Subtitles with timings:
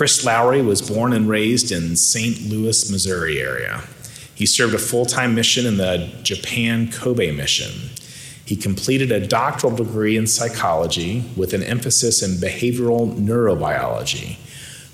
[0.00, 2.48] Chris Lowry was born and raised in St.
[2.48, 3.82] Louis, Missouri area.
[4.34, 7.90] He served a full time mission in the Japan Kobe mission.
[8.46, 14.38] He completed a doctoral degree in psychology with an emphasis in behavioral neurobiology.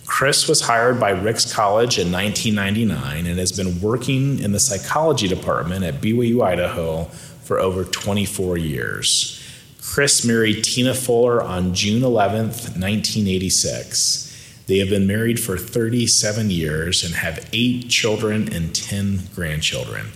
[0.06, 5.28] Chris was hired by Ricks College in 1999 and has been working in the psychology
[5.28, 7.04] department at BYU Idaho
[7.44, 9.40] for over 24 years.
[9.80, 14.25] Chris married Tina Fuller on June 11, 1986.
[14.66, 20.08] They have been married for 37 years and have eight children and 10 grandchildren.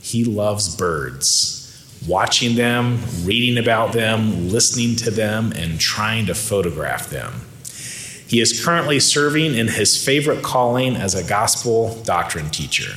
[0.00, 7.10] He loves birds, watching them, reading about them, listening to them, and trying to photograph
[7.10, 7.42] them.
[8.26, 12.92] He is currently serving in his favorite calling as a gospel doctrine teacher.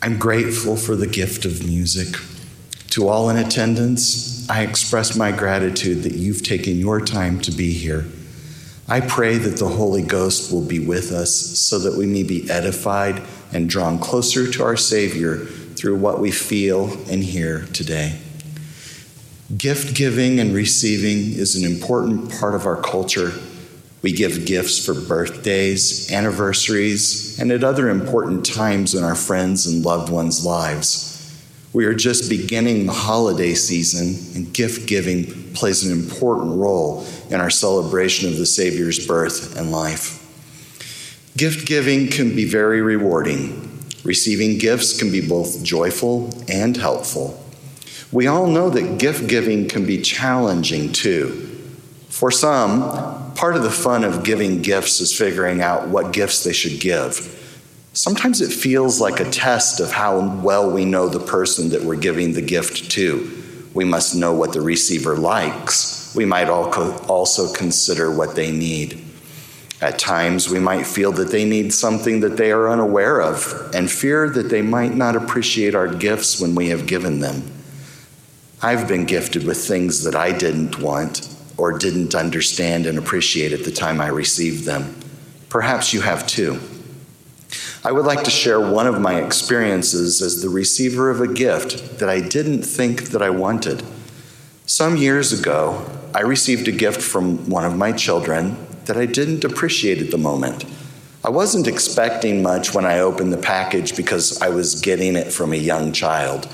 [0.00, 2.14] I'm grateful for the gift of music.
[2.90, 7.72] To all in attendance, I express my gratitude that you've taken your time to be
[7.72, 8.06] here.
[8.88, 12.48] I pray that the Holy Ghost will be with us so that we may be
[12.48, 13.20] edified
[13.52, 18.18] and drawn closer to our Savior through what we feel and hear today.
[19.56, 23.32] Gift giving and receiving is an important part of our culture.
[24.02, 29.84] We give gifts for birthdays, anniversaries, and at other important times in our friends' and
[29.84, 31.15] loved ones' lives.
[31.72, 37.40] We are just beginning the holiday season, and gift giving plays an important role in
[37.40, 40.22] our celebration of the Savior's birth and life.
[41.36, 43.82] Gift giving can be very rewarding.
[44.04, 47.42] Receiving gifts can be both joyful and helpful.
[48.12, 51.42] We all know that gift giving can be challenging too.
[52.08, 56.54] For some, part of the fun of giving gifts is figuring out what gifts they
[56.54, 57.32] should give.
[57.96, 61.96] Sometimes it feels like a test of how well we know the person that we're
[61.96, 63.42] giving the gift to.
[63.72, 69.02] We must know what the receiver likes we might also consider what they need.
[69.80, 73.90] At times, we might feel that they need something that they are unaware of and
[73.90, 77.50] fear that they might not appreciate our gifts when we have given them.
[78.62, 83.64] I've been gifted with things that I didn't want or didn't understand and appreciate at
[83.64, 84.94] the time I received them.
[85.48, 86.60] Perhaps you have too.
[87.86, 92.00] I would like to share one of my experiences as the receiver of a gift
[92.00, 93.84] that I didn't think that I wanted.
[94.66, 99.44] Some years ago, I received a gift from one of my children that I didn't
[99.44, 100.64] appreciate at the moment.
[101.24, 105.52] I wasn't expecting much when I opened the package because I was getting it from
[105.52, 106.48] a young child.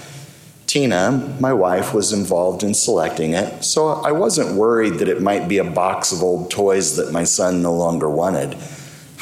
[0.66, 5.48] Tina, my wife, was involved in selecting it, so I wasn't worried that it might
[5.48, 8.54] be a box of old toys that my son no longer wanted.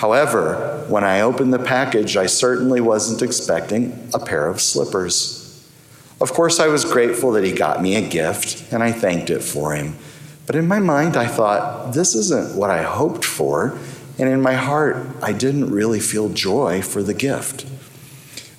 [0.00, 5.36] However, when I opened the package, I certainly wasn't expecting a pair of slippers.
[6.22, 9.42] Of course, I was grateful that he got me a gift, and I thanked it
[9.42, 9.96] for him.
[10.46, 13.78] But in my mind, I thought, this isn't what I hoped for.
[14.18, 17.66] And in my heart, I didn't really feel joy for the gift.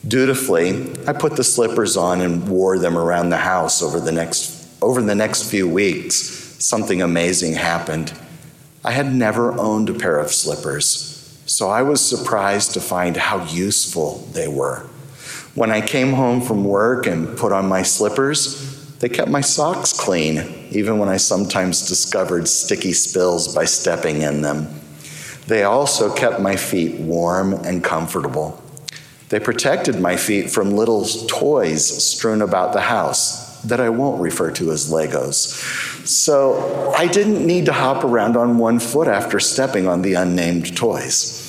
[0.08, 4.70] Dutifully, I put the slippers on and wore them around the house over the next,
[4.80, 6.18] over the next few weeks.
[6.60, 8.14] Something amazing happened.
[8.86, 11.11] I had never owned a pair of slippers,
[11.52, 14.88] so I was surprised to find how useful they were.
[15.54, 19.92] When I came home from work and put on my slippers, they kept my socks
[19.92, 24.68] clean, even when I sometimes discovered sticky spills by stepping in them.
[25.48, 28.64] They also kept my feet warm and comfortable.
[29.28, 34.52] They protected my feet from little toys strewn about the house that I won't refer
[34.52, 36.08] to as Legos.
[36.08, 40.78] So I didn't need to hop around on one foot after stepping on the unnamed
[40.78, 41.41] toys.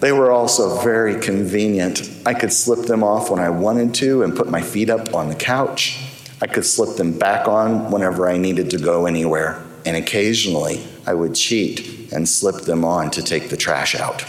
[0.00, 2.10] They were also very convenient.
[2.24, 5.28] I could slip them off when I wanted to and put my feet up on
[5.28, 6.02] the couch.
[6.40, 9.62] I could slip them back on whenever I needed to go anywhere.
[9.84, 14.24] And occasionally, I would cheat and slip them on to take the trash out.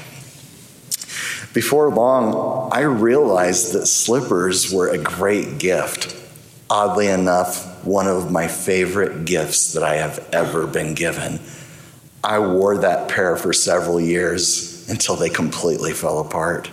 [1.54, 6.18] Before long, I realized that slippers were a great gift.
[6.70, 11.40] Oddly enough, one of my favorite gifts that I have ever been given.
[12.24, 16.70] I wore that pair for several years until they completely fell apart.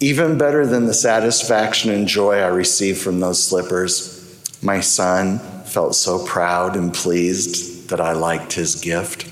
[0.00, 4.14] Even better than the satisfaction and joy I received from those slippers,
[4.62, 9.28] my son felt so proud and pleased that I liked his gift.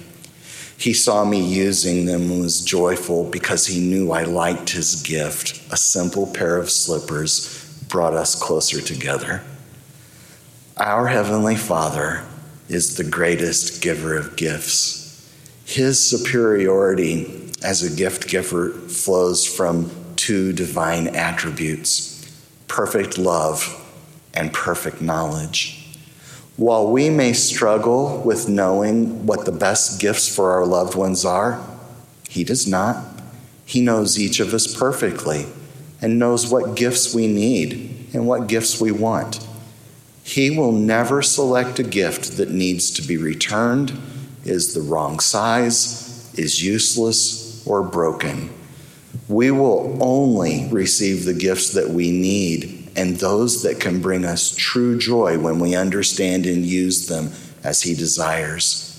[0.76, 5.62] He saw me using them and was joyful because he knew I liked his gift.
[5.72, 9.42] A simple pair of slippers brought us closer together.
[10.76, 12.24] Our Heavenly Father
[12.68, 15.32] is the greatest giver of gifts.
[15.64, 22.12] His superiority as a gift giver flows from two divine attributes
[22.68, 23.82] perfect love
[24.34, 25.86] and perfect knowledge.
[26.56, 31.64] While we may struggle with knowing what the best gifts for our loved ones are,
[32.28, 33.04] He does not.
[33.64, 35.46] He knows each of us perfectly
[36.02, 39.46] and knows what gifts we need and what gifts we want.
[40.22, 43.92] He will never select a gift that needs to be returned,
[44.44, 48.50] is the wrong size, is useless, or broken.
[49.28, 54.54] We will only receive the gifts that we need and those that can bring us
[54.56, 57.30] true joy when we understand and use them
[57.62, 58.92] as He desires.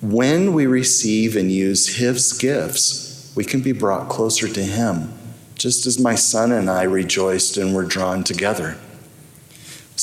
[0.00, 5.12] When we receive and use His gifts, we can be brought closer to Him,
[5.56, 8.78] just as my son and I rejoiced and were drawn together.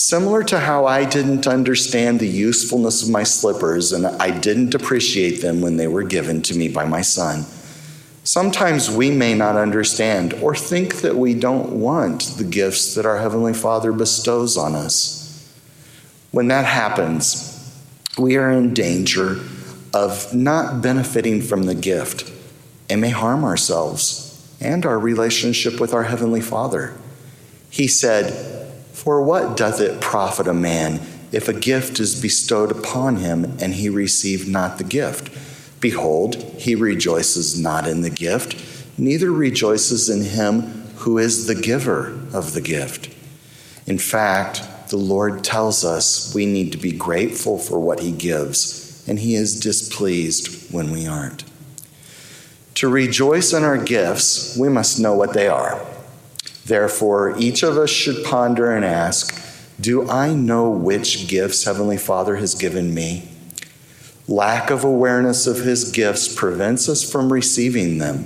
[0.02, 5.42] Similar to how I didn't understand the usefulness of my slippers and I didn't appreciate
[5.42, 7.46] them when they were given to me by my son
[8.24, 13.18] Sometimes we may not understand or think that we don't want the gifts that our
[13.18, 15.52] Heavenly Father bestows on us.
[16.30, 17.48] When that happens,
[18.20, 19.40] we are in danger
[19.92, 22.32] of not benefiting from the gift
[22.90, 26.94] and may harm ourselves and our relationship with our Heavenly Father.
[27.72, 28.51] He said,
[29.02, 31.02] For what doth it profit a man
[31.32, 35.36] if a gift is bestowed upon him and he receive not the gift?
[35.80, 38.56] Behold, he rejoices not in the gift,
[39.00, 40.62] neither rejoices in him
[40.98, 43.12] who is the giver of the gift.
[43.88, 49.04] In fact, the Lord tells us we need to be grateful for what he gives,
[49.08, 51.44] and he is displeased when we aren't.
[52.76, 55.84] To rejoice in our gifts, we must know what they are.
[56.66, 59.40] Therefore, each of us should ponder and ask
[59.80, 63.30] Do I know which gifts Heavenly Father has given me?
[64.28, 68.26] Lack of awareness of his gifts prevents us from receiving them.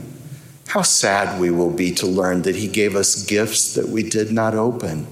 [0.68, 4.32] How sad we will be to learn that he gave us gifts that we did
[4.32, 5.08] not open.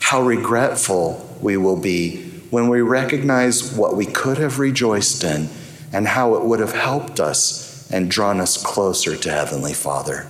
[0.00, 5.48] How regretful we will be when we recognize what we could have rejoiced in
[5.92, 10.28] and how it would have helped us and drawn us closer to Heavenly Father.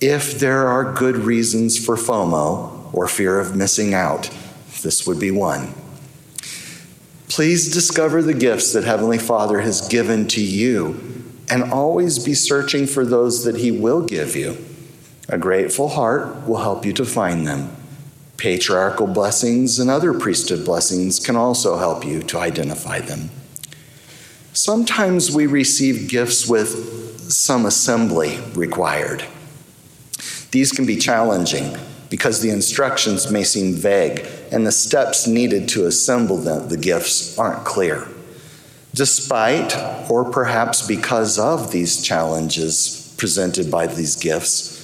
[0.00, 4.30] If there are good reasons for FOMO or fear of missing out,
[4.82, 5.74] this would be one.
[7.28, 11.00] Please discover the gifts that Heavenly Father has given to you
[11.50, 14.56] and always be searching for those that He will give you.
[15.28, 17.74] A grateful heart will help you to find them.
[18.36, 23.30] Patriarchal blessings and other priesthood blessings can also help you to identify them.
[24.52, 29.24] Sometimes we receive gifts with some assembly required.
[30.50, 31.76] These can be challenging
[32.10, 37.38] because the instructions may seem vague and the steps needed to assemble the, the gifts
[37.38, 38.08] aren't clear.
[38.94, 39.76] Despite,
[40.10, 44.76] or perhaps because of these challenges presented by these gifts,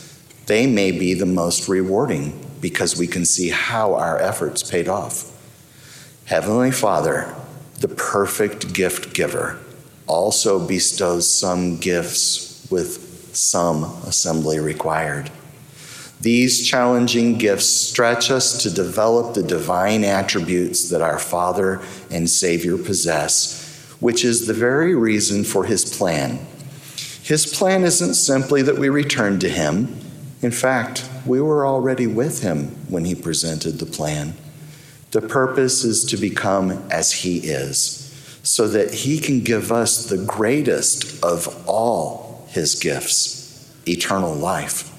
[0.46, 5.30] they may be the most rewarding because we can see how our efforts paid off.
[6.26, 7.34] Heavenly Father,
[7.80, 9.58] the perfect gift giver,
[10.06, 15.30] also bestows some gifts with some assembly required.
[16.24, 22.78] These challenging gifts stretch us to develop the divine attributes that our Father and Savior
[22.78, 26.38] possess, which is the very reason for His plan.
[27.22, 30.00] His plan isn't simply that we return to Him.
[30.40, 34.32] In fact, we were already with Him when He presented the plan.
[35.10, 40.24] The purpose is to become as He is, so that He can give us the
[40.24, 44.90] greatest of all His gifts eternal life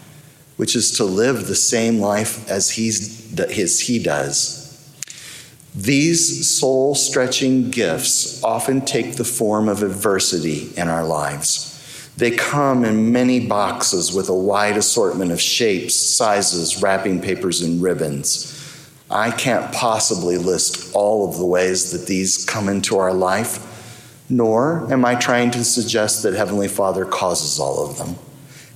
[0.57, 4.65] which is to live the same life as he's, as he does.
[5.75, 11.73] These soul stretching gifts often take the form of adversity in our lives.
[12.15, 17.81] They come in many boxes with a wide assortment of shapes, sizes, wrapping papers, and
[17.81, 18.53] ribbons.
[19.11, 24.91] I can't possibly list all of the ways that these come into our life, nor
[24.91, 28.15] am I trying to suggest that Heavenly Father causes all of them.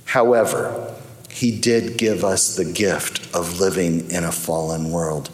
[0.04, 0.94] However,
[1.30, 5.30] he did give us the gift of living in a fallen world.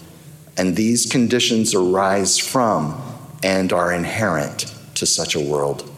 [0.57, 3.03] And these conditions arise from
[3.43, 5.91] and are inherent to such a world.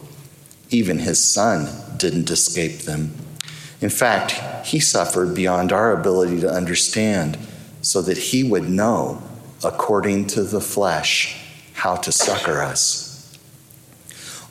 [0.69, 3.13] Even his son didn't escape them.
[3.81, 7.37] In fact, he suffered beyond our ability to understand
[7.81, 9.21] so that he would know,
[9.63, 11.35] according to the flesh,
[11.73, 13.37] how to succor us.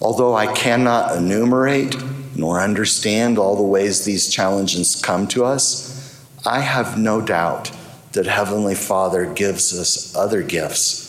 [0.01, 1.95] Although I cannot enumerate
[2.39, 7.73] nor understand all the ways these challenges come to us, I have no doubt
[8.13, 11.05] that Heavenly Father gives us other gifts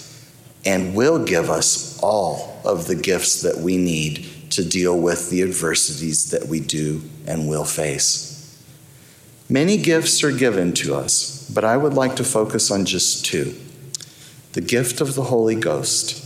[0.65, 5.43] and will give us all of the gifts that we need to deal with the
[5.43, 8.61] adversities that we do and will face.
[9.47, 13.55] Many gifts are given to us, but I would like to focus on just two
[14.53, 16.25] the gift of the Holy Ghost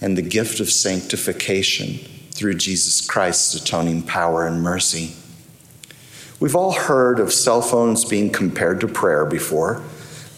[0.00, 1.98] and the gift of sanctification
[2.38, 5.12] through Jesus Christ's atoning power and mercy.
[6.38, 9.82] We've all heard of cell phones being compared to prayer before,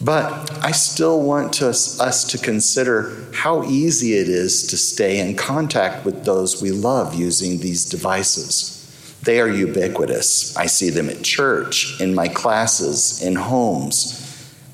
[0.01, 5.37] but I still want to, us to consider how easy it is to stay in
[5.37, 8.79] contact with those we love using these devices.
[9.23, 10.57] They are ubiquitous.
[10.57, 14.17] I see them at church, in my classes, in homes.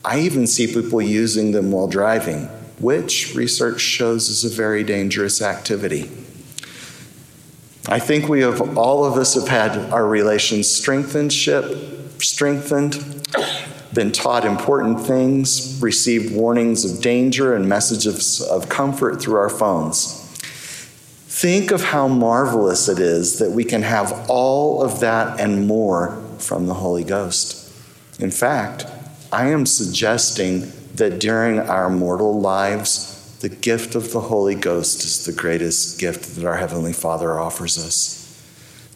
[0.05, 2.45] I even see people using them while driving,
[2.79, 6.09] which research shows is a very dangerous activity.
[7.89, 13.23] I think we have all of us have had our relations strengthened, strengthened,
[13.95, 20.21] been taught important things, received warnings of danger and messages of comfort through our phones.
[21.29, 26.21] Think of how marvelous it is that we can have all of that and more
[26.39, 27.73] from the Holy Ghost.
[28.19, 28.87] In fact,
[29.33, 33.16] I am suggesting that during our mortal lives,
[33.49, 37.79] the gift of the Holy Ghost is the greatest gift that our Heavenly Father offers
[37.79, 38.45] us.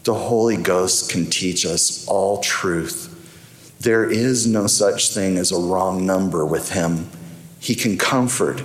[0.02, 3.76] The Holy Ghost can teach us all truth.
[3.78, 7.08] There is no such thing as a wrong number with Him.
[7.60, 8.60] He can comfort,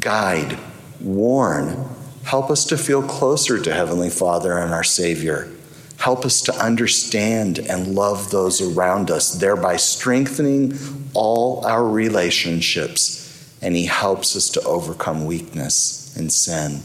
[0.00, 0.58] guide,
[1.02, 1.86] warn,
[2.24, 5.52] help us to feel closer to Heavenly Father and our Savior.
[5.98, 10.78] Help us to understand and love those around us, thereby strengthening
[11.12, 13.25] all our relationships
[13.60, 16.82] and He helps us to overcome weakness and sin.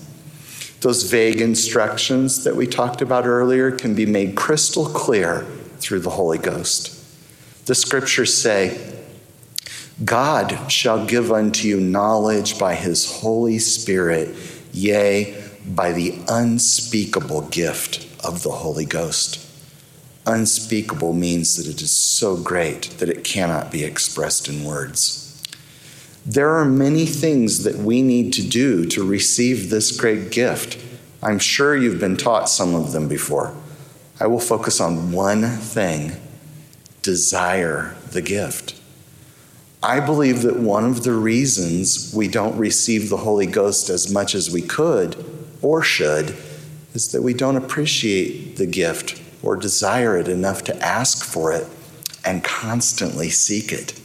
[0.81, 5.45] Those vague instructions that we talked about earlier can be made crystal clear
[5.77, 6.97] through the Holy Ghost.
[7.67, 8.95] The scriptures say,
[10.03, 14.35] God shall give unto you knowledge by his Holy Spirit,
[14.73, 19.47] yea, by the unspeakable gift of the Holy Ghost.
[20.25, 25.30] Unspeakable means that it is so great that it cannot be expressed in words.
[26.25, 30.77] There are many things that we need to do to receive this great gift.
[31.23, 33.55] I'm sure you've been taught some of them before.
[34.19, 36.13] I will focus on one thing
[37.01, 38.79] desire the gift.
[39.81, 44.35] I believe that one of the reasons we don't receive the Holy Ghost as much
[44.35, 45.15] as we could
[45.63, 46.35] or should
[46.93, 51.65] is that we don't appreciate the gift or desire it enough to ask for it
[52.23, 53.99] and constantly seek it.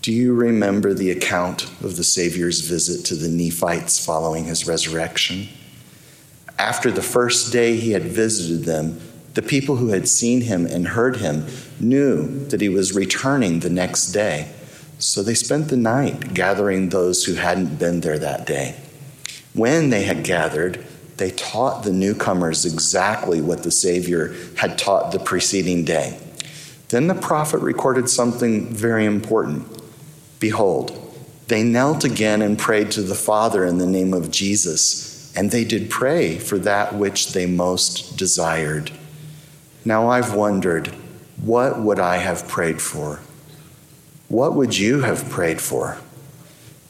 [0.00, 5.48] Do you remember the account of the Savior's visit to the Nephites following his resurrection?
[6.56, 9.00] After the first day he had visited them,
[9.34, 11.46] the people who had seen him and heard him
[11.80, 14.50] knew that he was returning the next day.
[15.00, 18.76] So they spent the night gathering those who hadn't been there that day.
[19.52, 20.84] When they had gathered,
[21.16, 26.18] they taught the newcomers exactly what the Savior had taught the preceding day.
[26.88, 29.77] Then the prophet recorded something very important.
[30.40, 31.04] Behold,
[31.48, 35.64] they knelt again and prayed to the Father in the name of Jesus, and they
[35.64, 38.90] did pray for that which they most desired.
[39.84, 40.88] Now I've wondered,
[41.40, 43.20] what would I have prayed for?
[44.28, 45.98] What would you have prayed for?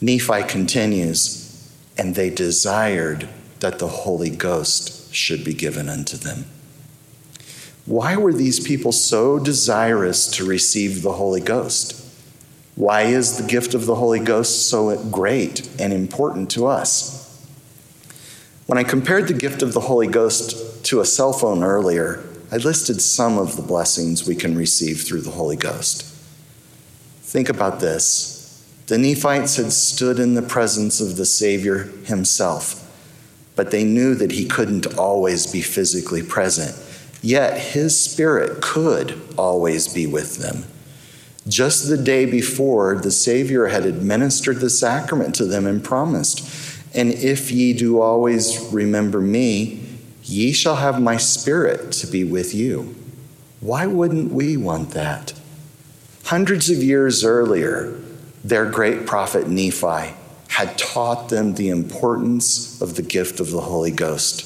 [0.01, 3.29] Nephi continues, and they desired
[3.61, 6.47] that the Holy Ghost should be given unto them.
[7.87, 12.05] Why were these people so desirous to receive the Holy Ghost?
[12.79, 17.45] Why is the gift of the Holy Ghost so great and important to us?
[18.67, 22.59] When I compared the gift of the Holy Ghost to a cell phone earlier, I
[22.59, 26.05] listed some of the blessings we can receive through the Holy Ghost.
[27.23, 28.65] Think about this.
[28.87, 32.89] The Nephites had stood in the presence of the Savior himself,
[33.57, 36.81] but they knew that he couldn't always be physically present.
[37.23, 40.63] Yet his spirit could always be with them.
[41.49, 46.47] Just the day before, the Savior had administered the sacrament to them and promised,
[46.95, 49.83] And if ye do always remember me,
[50.23, 52.95] ye shall have my spirit to be with you.
[53.61, 55.33] Why wouldn't we want that?
[56.25, 57.99] Hundreds of years earlier,
[58.45, 60.15] their great prophet Nephi
[60.49, 64.45] had taught them the importance of the gift of the Holy Ghost.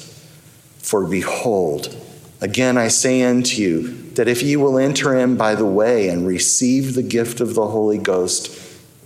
[0.79, 1.95] For behold,
[2.39, 6.27] again I say unto you, that if ye will enter in by the way and
[6.27, 8.59] receive the gift of the Holy Ghost,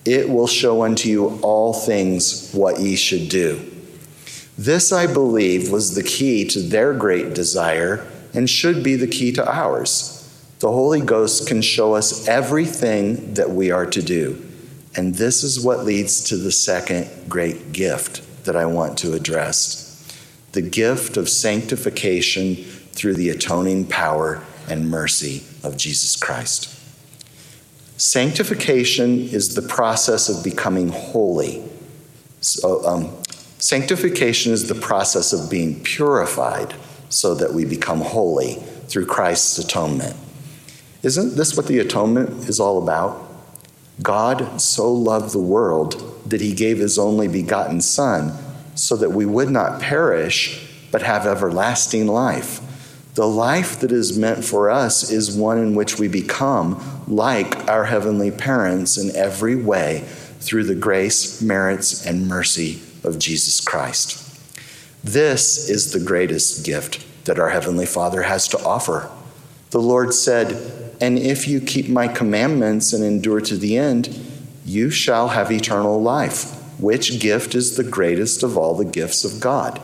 [0.05, 3.59] it will show unto you all things what ye should do.
[4.57, 9.31] This, I believe, was the key to their great desire and should be the key
[9.33, 10.13] to ours.
[10.59, 14.43] The Holy Ghost can show us everything that we are to do.
[14.95, 19.83] And this is what leads to the second great gift that I want to address
[20.53, 26.73] the gift of sanctification through the atoning power and mercy of Jesus Christ.
[27.99, 31.63] Sanctification is the process of becoming holy.
[32.41, 33.17] So, um,
[33.59, 36.75] Sanctification is the process of being purified
[37.09, 38.55] so that we become holy
[38.87, 40.15] through Christ's atonement.
[41.01, 43.23] Isn't this what the atonement is all about?
[44.01, 48.31] God so loved the world that he gave his only begotten Son
[48.75, 52.61] so that we would not perish but have everlasting life.
[53.17, 57.85] The life that is meant for us is one in which we become like our
[57.85, 60.05] heavenly parents in every way
[60.39, 64.23] through the grace, merits, and mercy of Jesus Christ.
[65.03, 69.09] This is the greatest gift that our Heavenly Father has to offer.
[69.71, 74.09] The Lord said, And if you keep my commandments and endure to the end,
[74.63, 76.53] you shall have eternal life.
[76.79, 79.81] Which gift is the greatest of all the gifts of God?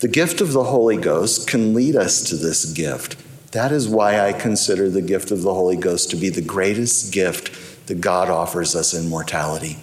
[0.00, 3.16] The gift of the Holy Ghost can lead us to this gift.
[3.52, 7.14] That is why I consider the gift of the Holy Ghost to be the greatest
[7.14, 9.78] gift that God offers us in mortality.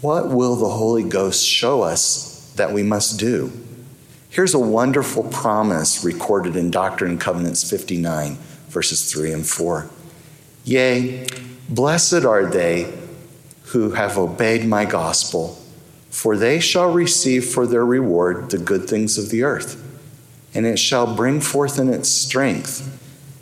[0.00, 3.52] What will the Holy Ghost show us that we must do?
[4.30, 8.36] Here's a wonderful promise recorded in Doctrine and Covenants 59,
[8.68, 9.88] verses 3 and 4.
[10.64, 11.26] Yea,
[11.68, 12.92] blessed are they
[13.66, 15.58] who have obeyed my gospel,
[16.10, 19.82] for they shall receive for their reward the good things of the earth,
[20.54, 22.98] and it shall bring forth in its strength,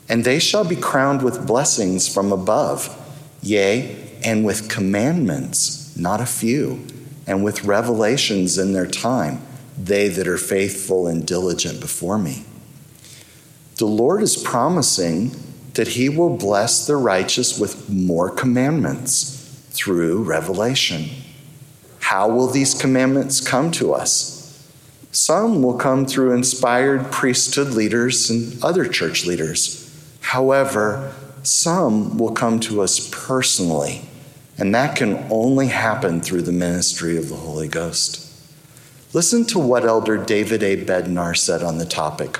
[0.08, 2.94] and they shall be crowned with blessings from above,
[3.42, 6.84] yea, and with commandments, not a few,
[7.26, 9.40] and with revelations in their time
[9.78, 12.44] they that are faithful and diligent before me.
[13.76, 15.36] The Lord is promising
[15.74, 19.34] that He will bless the righteous with more commandments
[19.70, 21.10] through revelation.
[22.06, 24.64] How will these commandments come to us?
[25.10, 29.92] Some will come through inspired priesthood leaders and other church leaders.
[30.20, 34.02] However, some will come to us personally,
[34.56, 38.24] and that can only happen through the ministry of the Holy Ghost.
[39.12, 40.76] Listen to what Elder David A.
[40.84, 42.38] Bednar said on the topic.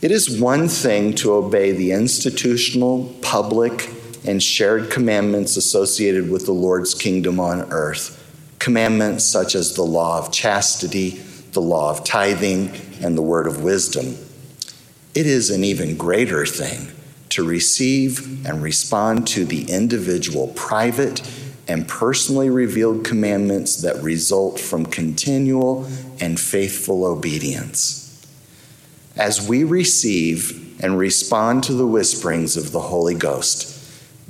[0.00, 3.90] It is one thing to obey the institutional, public,
[4.24, 8.20] and shared commandments associated with the Lord's kingdom on earth.
[8.58, 11.20] Commandments such as the law of chastity,
[11.52, 12.70] the law of tithing,
[13.02, 14.16] and the word of wisdom.
[15.14, 16.88] It is an even greater thing
[17.30, 21.20] to receive and respond to the individual private
[21.66, 25.86] and personally revealed commandments that result from continual
[26.20, 28.00] and faithful obedience.
[29.16, 33.73] As we receive and respond to the whisperings of the Holy Ghost,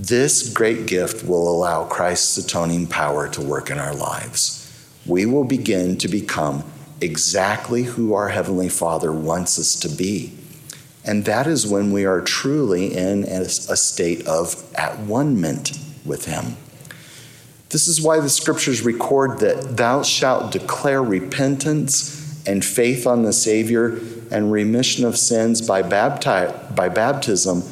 [0.09, 4.61] this great gift will allow Christ's atoning power to work in our lives.
[5.07, 6.64] We will begin to become
[7.01, 10.33] exactly who our Heavenly Father wants us to be.
[11.05, 16.25] And that is when we are truly in a state of at one ment with
[16.25, 16.57] Him.
[17.69, 23.33] This is why the scriptures record that thou shalt declare repentance and faith on the
[23.33, 23.99] Savior
[24.31, 27.62] and remission of sins by, bapti- by baptism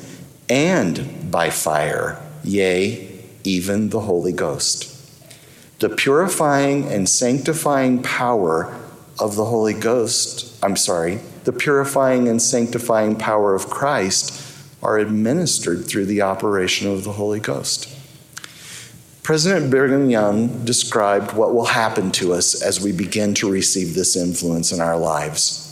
[0.49, 3.09] and by fire, yea,
[3.44, 4.88] even the Holy Ghost.
[5.81, 8.74] The purifying and sanctifying power
[9.18, 14.40] of the Holy Ghost, I'm sorry, the purifying and sanctifying power of Christ
[14.83, 17.88] are administered through the operation of the Holy Ghost.
[19.22, 24.16] President Brigham Young described what will happen to us as we begin to receive this
[24.16, 25.68] influence in our lives.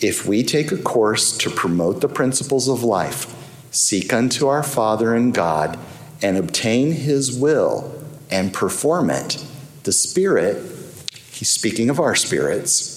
[0.00, 3.34] If we take a course to promote the principles of life,
[3.70, 5.78] seek unto our Father and God,
[6.22, 7.94] and obtain His will
[8.30, 9.44] and perform it,
[9.84, 10.56] the Spirit,
[11.32, 12.96] he's speaking of our spirits,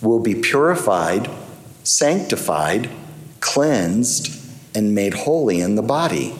[0.00, 1.30] will be purified,
[1.82, 2.88] sanctified,
[3.40, 4.32] cleansed,
[4.74, 6.30] and made holy in the body.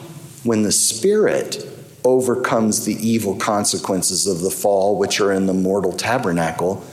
[0.43, 1.67] When the Spirit
[2.03, 6.85] overcomes the evil consequences of the fall, which are in the mortal tabernacle,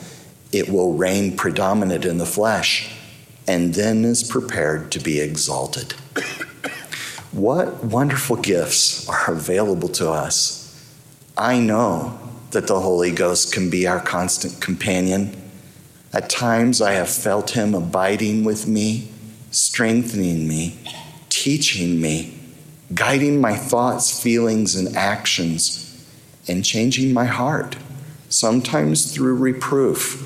[0.52, 2.90] it will reign predominant in the flesh
[3.46, 5.92] and then is prepared to be exalted.
[7.32, 10.60] What wonderful gifts are available to us.
[11.36, 12.18] I know
[12.52, 15.36] that the Holy Ghost can be our constant companion.
[16.12, 19.10] At times, I have felt Him abiding with me,
[19.50, 20.78] strengthening me,
[21.28, 22.34] teaching me
[22.92, 26.06] guiding my thoughts, feelings, and actions,
[26.46, 27.76] and changing my heart,
[28.28, 30.23] sometimes through reproof,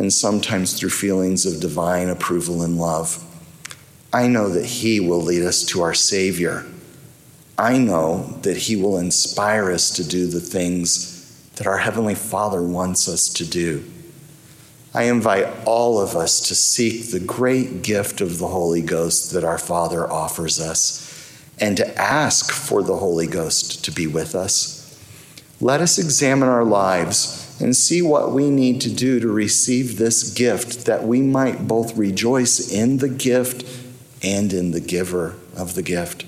[0.00, 3.22] and sometimes through feelings of divine approval and love.
[4.14, 6.64] I know that He will lead us to our Savior.
[7.58, 12.62] I know that He will inspire us to do the things that our Heavenly Father
[12.62, 13.84] wants us to do.
[14.94, 19.44] I invite all of us to seek the great gift of the Holy Ghost that
[19.44, 21.06] our Father offers us
[21.60, 24.98] and to ask for the Holy Ghost to be with us.
[25.60, 30.32] Let us examine our lives and see what we need to do to receive this
[30.32, 33.64] gift, that we might both rejoice in the gift
[34.22, 36.24] and in the giver of the gift.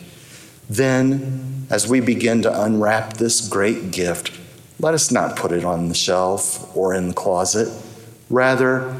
[0.68, 4.38] Then, as we begin to unwrap this great gift,
[4.78, 7.68] let us not put it on the shelf or in the closet.
[8.28, 8.94] Rather,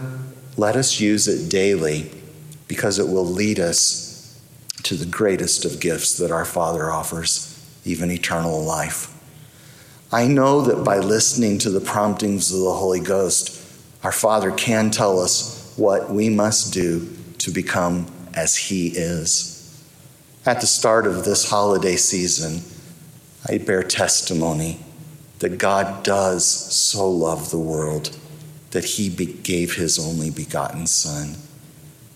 [0.57, 2.11] let us use it daily
[2.69, 4.41] because it will lead us
[4.83, 7.49] to the greatest of gifts that our Father offers,
[7.85, 9.09] even eternal life.
[10.15, 13.59] I know that by listening to the promptings of the Holy Ghost,
[14.05, 19.83] our Father can tell us what we must do to become as He is.
[20.45, 22.61] At the start of this holiday season,
[23.49, 24.81] I bear testimony
[25.39, 28.15] that God does so love the world
[28.73, 31.37] that He gave His only begotten Son,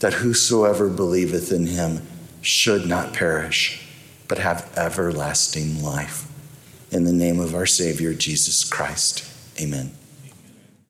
[0.01, 2.07] that whosoever believeth in Him
[2.43, 3.89] should not perish,
[4.29, 6.31] but have everlasting life.
[6.91, 9.25] In the name of our Savior, Jesus Christ.
[9.61, 9.93] Amen.